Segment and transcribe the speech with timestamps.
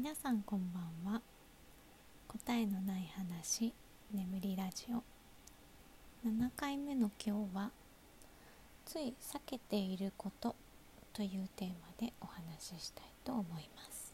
[0.00, 1.20] 皆さんこんばんは。
[2.28, 3.72] 答えのない話
[4.14, 5.02] 眠りラジオ。
[6.24, 7.70] 7回目の今日は
[8.86, 10.54] つい避けていること
[11.12, 14.12] というテーマでお話ししたいと思います。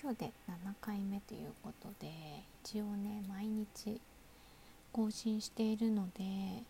[0.00, 2.12] 今日で7回目ということで
[2.64, 4.00] 一応ね毎日
[4.92, 6.62] 更新しているので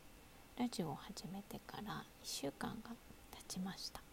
[0.58, 2.92] ラジオを始めてから1週間が
[3.32, 4.05] 経ちました。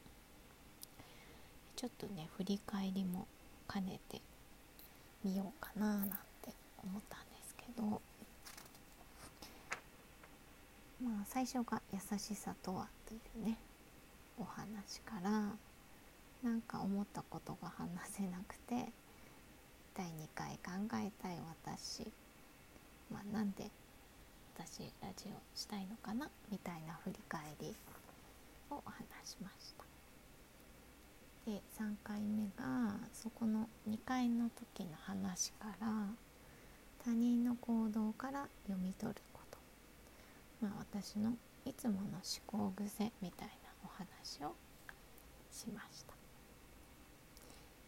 [1.76, 3.27] ちょっとね振り返りも
[3.72, 4.22] 兼ねて
[5.23, 6.16] みようかななんて
[6.84, 8.02] 思ったんですけど。
[11.04, 13.58] まあ最初が「優しさとは」というね
[14.40, 15.52] お話から
[16.41, 18.91] なんか思ったことが話せなくて
[19.96, 22.10] 第2回考えたい私、
[23.12, 23.70] まあ、なんで
[24.58, 27.76] 私ラジオしたいのかなみたいな振り返り
[28.70, 29.83] を話しました。
[31.46, 36.08] で3回目がそこの2回の時の話から
[37.04, 39.58] 他人の行動から読み取ること。
[40.62, 41.34] まあ私の
[41.66, 44.55] いつもの思考癖みたいなお話を
[45.52, 46.13] しました。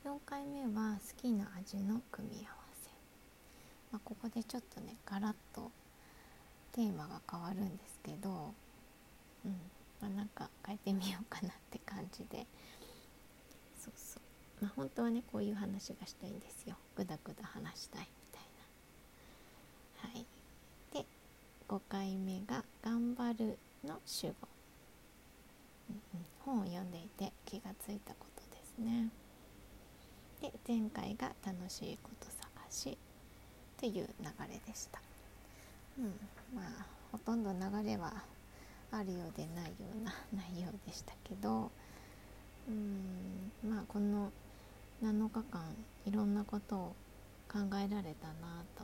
[0.09, 2.89] 4回目は好きな味の組み合わせ、
[3.91, 5.71] まあ、ここでちょっとねガラッと
[6.73, 8.53] テーマが変わるんですけど
[9.45, 9.51] うん。
[10.01, 12.45] まあなんか変えてみようかなって感じで
[13.85, 14.21] そうそう。
[14.63, 16.75] まあ本当はねこういう話がしたいんですよ。
[16.95, 18.43] ぐだぐだ話したいみたい
[20.03, 20.25] なはい。
[20.93, 21.05] で
[21.67, 24.33] 5回目が「頑張る」の主語、
[25.89, 29.09] うんうん、本を読んでいて気がついたことですね。
[30.41, 32.97] で前回が「楽しいこと探し」
[33.77, 34.07] という流
[34.49, 34.99] れでした。
[35.99, 36.05] うん。
[36.55, 38.23] まあほとんど流れは
[38.91, 41.71] あるようでないような内容でしたけど。
[42.67, 44.31] うんまあこの
[45.03, 46.95] 7日間いろんなことを
[47.51, 48.83] 考えられたなと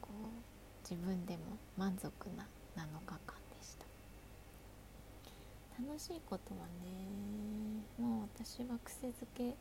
[0.00, 1.40] こう自分でも
[1.76, 3.86] 満足な7日間でした。
[5.82, 6.94] 楽しいことはね
[7.98, 9.54] もう私は癖づけ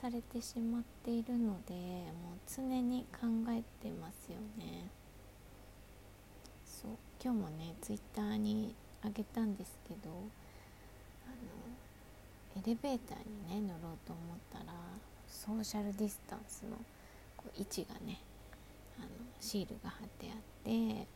[0.00, 4.90] されてしまっているのでもう常に考えてますよね。
[6.64, 6.90] そう
[7.22, 10.24] 今日もねツイッターにあげたんですけどあの
[12.66, 13.18] エレベーター
[13.54, 14.74] にね乗ろうと思ったら
[15.28, 16.76] ソーシャルディスタンスの
[17.36, 18.18] こう位置がね
[18.98, 21.06] あのシールが貼ってあって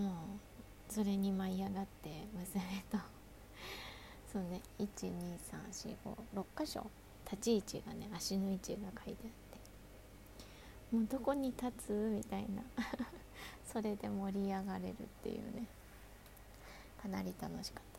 [0.00, 2.96] もうそれに舞い上がって娘と
[4.32, 5.96] そうね12345
[6.34, 6.90] 6箇所
[7.30, 9.30] 立ち位置がね足の位置が書いてあっ
[10.90, 12.62] てもうどこに立つみたいな
[13.70, 15.66] それで盛り上がれるっていうね
[17.02, 17.93] かなり楽しかった。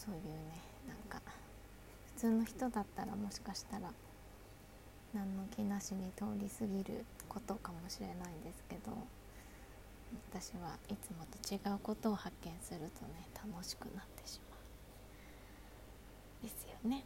[0.00, 0.30] そういうね
[0.88, 1.20] なんか
[2.16, 3.92] 普通の人だったらもしかしたら
[5.12, 8.96] 何の気なしに通り過ぎることかもしれないんですけど
[10.32, 14.60] 私はいつもと違うことを発見するとね楽しくなってしまう。
[16.42, 17.04] ですよね。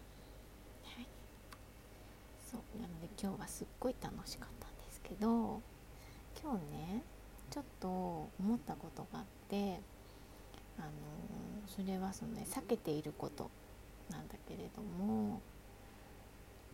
[0.84, 1.06] はい。
[2.50, 2.80] そう。
[2.80, 5.60] なので今日はすっごい楽しかったんですけど
[6.40, 7.02] 今日ね
[7.50, 9.80] ちょっと思ったことがあって
[10.78, 10.88] あの
[11.66, 13.50] それはその、ね、避けていること
[14.10, 15.40] なんだけれども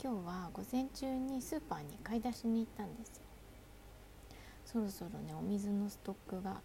[0.02, 3.22] 今日は午前中にスーパーに買い出しに行ったんですよ。
[4.64, 6.60] そろそろねお水のストックが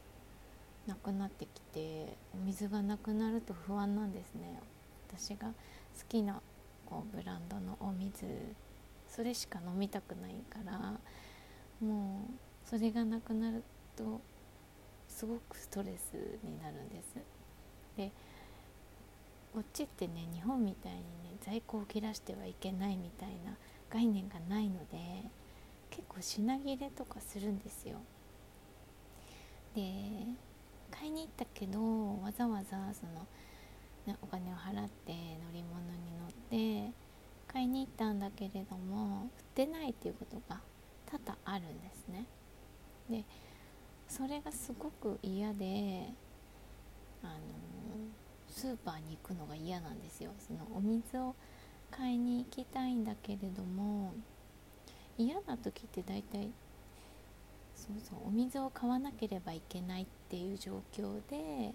[0.87, 4.59] なくなってきてお水がなくなると不安なんですね。
[5.09, 5.53] 私が好
[6.07, 6.41] きな
[6.85, 8.25] こうブランドのお水
[9.09, 10.99] それしか飲みたくないから
[11.79, 13.63] もうそれがなくなる
[13.95, 14.21] と
[15.15, 17.15] すごくストレスになるんです。
[17.95, 18.11] で
[19.53, 21.03] こっちってね日本みたいにね
[21.41, 23.55] 在庫を切らしてはいけないみたいな
[23.89, 25.23] 概念がないので
[25.89, 27.99] 結構品切れとかするんですよ。
[29.73, 29.81] で
[30.91, 31.79] 買いに行ったけど
[32.21, 33.25] わざわざその、
[34.05, 36.93] ね、お金を払って乗り物に乗って
[37.47, 40.59] 買いに行ったんだけれども売ってないっていうことが
[41.05, 42.25] 多々あるんですね。
[43.09, 43.23] で
[44.15, 46.05] それがすごく嫌で
[47.21, 47.33] あの
[48.47, 50.31] スーパーに行くのが嫌なんですよ。
[50.39, 51.35] そのお水を
[51.91, 54.13] 買いに行きたいんだけれども
[55.17, 56.49] 嫌な時って大体
[57.75, 61.73] そうそうお水を買わなければいけないっていう状況で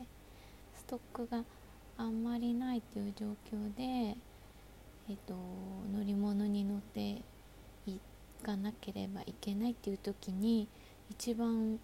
[0.74, 1.44] ストックが
[1.98, 4.16] あんまりないっていう状況で、
[5.10, 5.34] えっと、
[5.92, 7.20] 乗り物に乗って
[7.86, 8.00] 行
[8.42, 10.68] かなければいけないっていう時に
[11.10, 11.78] 一番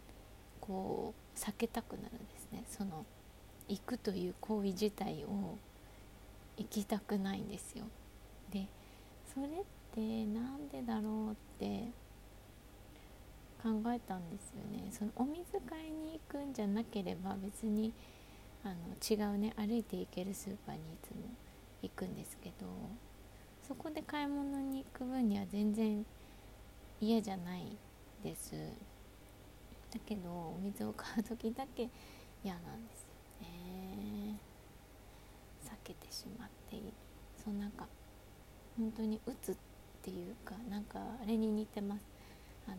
[0.66, 2.64] こう避けたくなるんですね。
[2.68, 3.04] その
[3.68, 5.56] 行くという行為自体を
[6.56, 7.84] 行きたくないんですよ。
[8.50, 8.66] で
[9.32, 9.50] それっ
[9.94, 11.88] てなんでだろうって
[13.62, 14.90] 考えたんですよね。
[14.90, 17.92] そのお水買いに行くんじゃなければ別に
[18.64, 21.22] あの違うね歩いて行けるスーパーにいつも
[21.82, 22.66] 行くんですけど
[23.66, 26.04] そこで買い物に行く分には全然
[27.00, 27.76] 嫌じゃない
[28.22, 28.54] です。
[29.92, 31.88] だけどお水を買う時だけ
[32.44, 34.38] 嫌なんですよね。
[35.64, 36.92] 避けてしまっている。
[37.42, 37.86] そうなんか
[38.76, 39.56] 本当に打つっ
[40.02, 42.02] ていうかなんかあれに似てます。
[42.66, 42.76] あの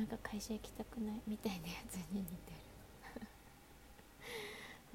[0.00, 2.32] なんか会社行きたくないみたいなやつに似て
[3.20, 3.26] る。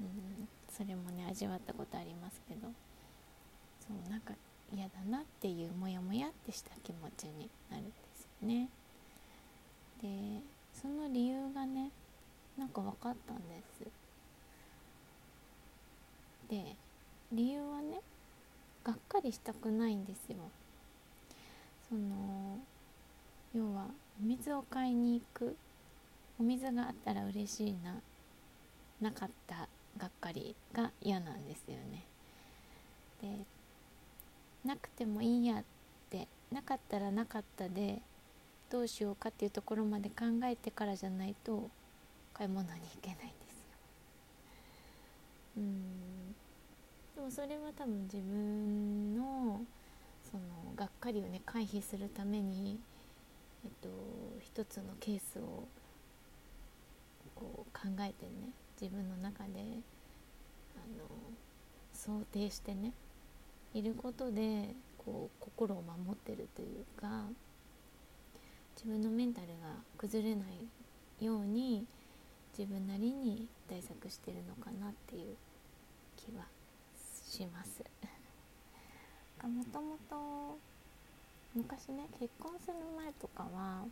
[0.00, 2.68] うんそれもね味わったことありますけど。
[3.86, 4.32] そうなんか
[4.72, 8.68] 嫌だなっていうモヤモヤってした気持ちになるんですよね
[10.00, 10.40] で
[10.72, 11.90] その理由がね
[12.56, 12.68] なん
[13.04, 13.42] かったんで
[13.78, 13.84] す。
[16.48, 16.76] で
[17.32, 18.00] 理由はね
[18.82, 20.36] がっかりしたくないんですよ。
[21.88, 22.58] その
[23.54, 23.86] 要は
[24.20, 25.54] お水を買いに行く
[26.40, 28.00] お水があったら嬉しいな
[29.00, 29.68] なかった
[29.98, 32.04] がっかりが嫌なんですよね。
[33.20, 33.44] で
[34.64, 35.64] なくてもいいやっ
[36.08, 38.00] てなかったらなかったで
[38.70, 41.68] どうしようかっていうところまで考えてからじゃないと
[42.34, 43.76] 買い物に行けないんですよ。
[45.58, 46.32] うん。
[47.14, 49.62] でもそれは多分自分の
[50.30, 52.78] そのがっかりをね回避するために
[53.64, 53.88] えっと
[54.40, 55.64] 一つのケースを
[57.36, 59.60] こう考えてね自分の中で
[60.76, 61.06] あの
[61.92, 62.92] 想定してね
[63.72, 67.26] いることでこう心を守ってるというか
[68.76, 69.54] 自分のメンタルが
[69.98, 70.44] 崩れな
[71.20, 71.84] いように
[72.56, 75.36] 自分なりに対策してるのかなっていう
[76.16, 76.44] 気は
[77.28, 77.82] します
[79.42, 80.58] もともと
[81.54, 83.84] 昔ね結婚する前とかは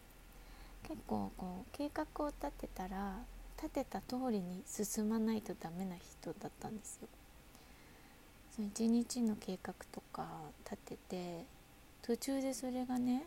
[0.86, 3.16] 結構こう計画を立てたら
[3.56, 7.08] 立てた通りに進まないとダメな人だったんですよ。
[8.56, 10.26] その1日の計画とか
[10.64, 11.44] 立てて
[12.02, 13.24] 途中でそれがね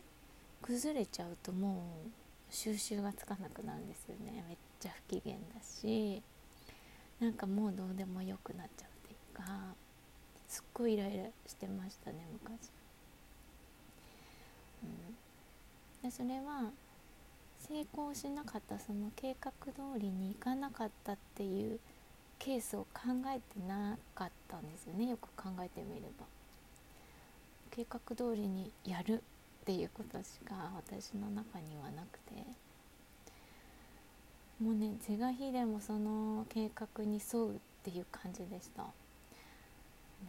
[0.62, 4.44] 崩れちゃうともう収集がつかなくなるんですよね。
[4.48, 6.22] めっちゃ不機嫌だし
[7.20, 9.76] なんかもうどうでもよくなっちゃうっていうか
[10.48, 12.70] すっごいイライラしてましたね昔、
[14.84, 16.72] うん、でそれは
[17.68, 21.80] 成功しなかったその計画通りにいかなかったっていう
[22.38, 25.08] ケースを考えてなかったんですよね。
[25.10, 26.26] よく考えてみれば。
[27.72, 29.24] 計画通りにやる
[29.66, 32.26] っていうことしか私の中にはなくて。
[34.62, 38.84] もうね是が非でもその計画に沿うっていう感じでした。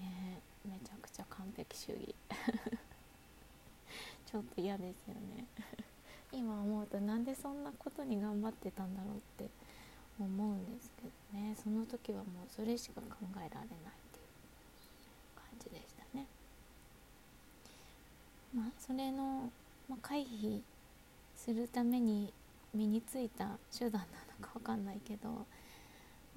[0.00, 2.14] ねめちゃくちゃ完璧主義。
[4.26, 5.46] ちょっと嫌ですよね。
[6.32, 9.48] 今思うとなんでそんなことに頑張ってたんだろうって
[10.18, 11.02] 思うんですけ
[11.38, 11.54] どね。
[11.54, 13.06] その時はもうそれしか考
[13.36, 13.68] えられないっ
[14.10, 14.26] ていう
[15.36, 16.26] 感じでしたね
[18.56, 19.50] まあそれの、
[19.86, 20.60] まあ、回避
[21.36, 22.32] するために
[22.74, 25.28] 身についた手段なのか分かんないけど、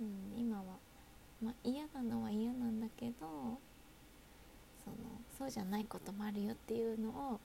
[0.01, 0.63] うん、今は、
[1.41, 3.13] まあ、嫌なのは嫌なんだけど
[4.83, 4.97] その
[5.37, 7.39] そうじゃないこともあるよっていうのを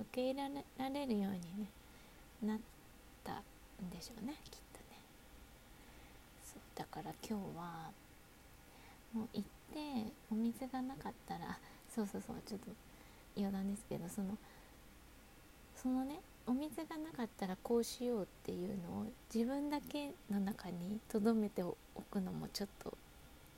[0.00, 1.68] 受け入れられるようにね
[2.42, 2.58] なっ
[3.22, 3.42] た
[3.82, 4.98] んでしょうねきっとね。
[6.42, 7.90] そうだから今日は
[9.12, 9.42] もう行っ
[9.72, 11.58] てお水がなかったら
[11.94, 12.66] そうそうそうちょっと
[13.36, 14.36] 余談ですけどその
[15.74, 21.76] そのねお水がなかったらこうしようっていうのを自分だけの中に留めてお
[22.10, 22.96] くのもちょっと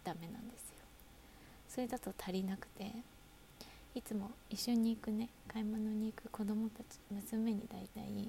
[0.04, 0.76] ダメなんですよ。
[1.68, 2.90] それだと足りなくて
[3.94, 8.28] いつも一緒に行くね買い物に行く子供たち娘に大体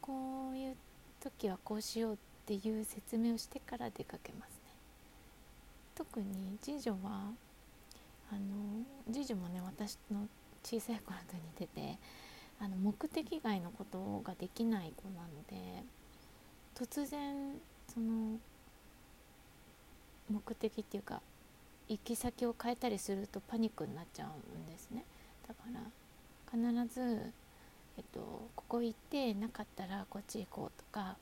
[0.00, 0.76] こういう
[1.20, 4.56] 時はこうしようっていう説明をしてから出かけますね。
[5.94, 7.32] 特に次女は
[8.32, 10.26] あの次女もね私の
[10.64, 11.98] 小さい頃と似てて
[12.60, 15.82] あの目的外のことができない子なので
[16.74, 17.54] 突然
[17.92, 18.38] その
[20.30, 21.20] 目的っていうか
[21.88, 25.04] 行き先を変えたりするとパニックになっちゃうんですね。
[25.46, 25.80] だから
[26.50, 27.32] 必ず
[27.98, 31.16] えっと、ここ行ってなかったらこっち行こうとか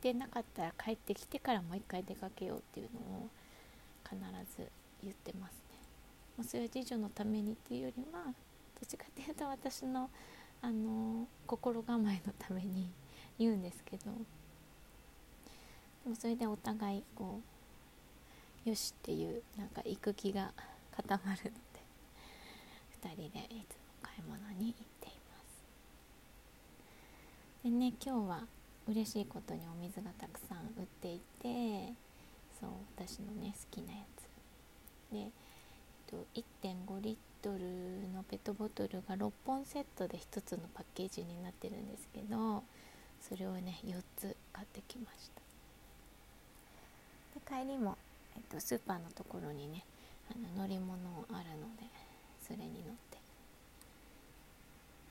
[0.00, 3.28] でなかったら帰ってきてからもう一回出かけようっていうのを
[4.08, 4.16] 必
[4.56, 4.68] ず
[5.02, 5.65] 言ってます。
[6.36, 6.38] ね。
[6.38, 8.32] まあ、それは次女のためにっていうよりはどっ
[8.86, 10.10] ちかっていうと私の
[10.62, 12.90] あの心構えのために
[13.38, 14.04] 言うんですけど
[16.04, 17.40] でもそれでお互いこ
[18.64, 20.52] うよしっていうなんか行く気が
[20.96, 21.50] 固まるので
[23.02, 25.38] 2人でいつも買い物に行っていま
[27.62, 28.40] すでね今日は
[28.88, 31.92] 嬉しいことにお水がたくさん売っていて
[32.58, 35.30] そう私のね好きなやつで、
[36.10, 42.64] と、1.5リットルのペットボトルが6本セットで1つのパッケージになってるんですけど
[43.20, 45.40] それをね4つ買ってきました。
[47.60, 47.96] で帰りも、
[48.36, 49.84] えっと、スーパーのところにね
[50.30, 50.96] あの乗り物
[51.30, 51.84] あるので
[52.42, 53.18] それに乗って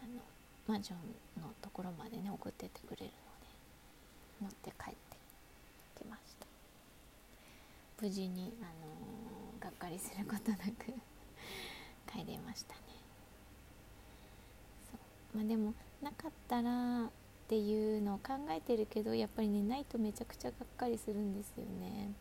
[0.04, 0.22] あの
[0.68, 3.14] マンションのところまでね送ってってくれるので
[4.42, 5.18] 乗って帰って
[5.98, 6.46] きました。
[8.02, 8.85] 無事に、あの、
[9.76, 10.94] っかりすることなく
[12.12, 12.82] 帰れましたね。
[14.92, 14.98] そ
[15.34, 15.38] う。
[15.38, 17.10] まあでもなかったらっ
[17.48, 22.12] ていうのを考えてるけどやっぱりねないとめちゃくちゃがっかりするんですよね。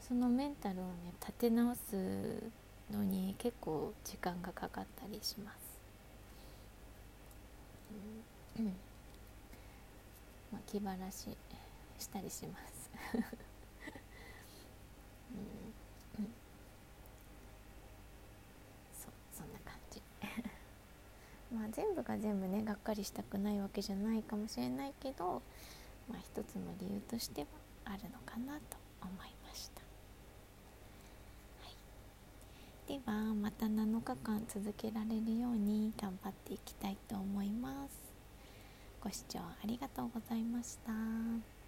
[0.00, 2.42] そのメンタルをね立て直す
[2.90, 5.58] のに結構時間がかかったりします、
[8.58, 8.76] うん、
[10.50, 11.36] まあ、気晴らし
[11.98, 12.90] したりします。
[13.14, 13.44] うん、
[16.24, 16.32] うん、
[19.00, 20.00] そうそんな感じ
[21.54, 25.42] まあ全部が全部ねがっかりしたくないわけじゃないかもしれないけど、
[26.08, 27.46] まあ、一つの理由としては
[27.84, 29.80] あるのかなと思いました、
[31.64, 38.10] はい、ではまた7日間続けられるように頑張っていきたいと思います。
[39.02, 41.59] ご視聴ありがとうございました。